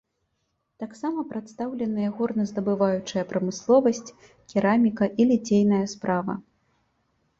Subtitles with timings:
[0.83, 4.15] Таксама прадстаўленыя горназдабываючая прамысловасць,
[4.55, 6.33] кераміка і ліцейная справа.